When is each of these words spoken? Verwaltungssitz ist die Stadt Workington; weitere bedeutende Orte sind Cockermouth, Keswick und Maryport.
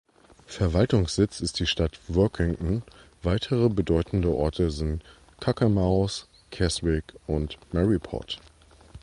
Verwaltungssitz 0.47 1.41
ist 1.41 1.59
die 1.59 1.67
Stadt 1.67 1.99
Workington; 2.07 2.81
weitere 3.21 3.69
bedeutende 3.69 4.29
Orte 4.29 4.71
sind 4.71 5.03
Cockermouth, 5.39 6.25
Keswick 6.49 7.13
und 7.27 7.59
Maryport. 7.71 8.39